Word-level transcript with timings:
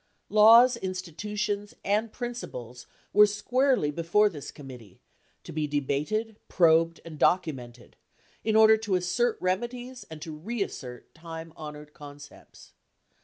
Laws, 0.29 0.77
institutions, 0.77 1.75
and 1.85 2.11
principles 2.11 2.87
were 3.13 3.27
squarely 3.27 3.91
before 3.91 4.29
this 4.29 4.49
com 4.49 4.69
mittee, 4.69 4.97
to 5.43 5.51
be 5.51 5.67
debated, 5.67 6.39
probed 6.47 6.99
and 7.05 7.19
documented, 7.19 7.95
in 8.43 8.55
order 8.55 8.77
to 8.77 8.95
assert 8.95 9.37
remedies 9.39 10.03
and 10.09 10.25
reassert 10.43 11.13
time 11.13 11.53
honored 11.55 11.93
concepts. 11.93 12.73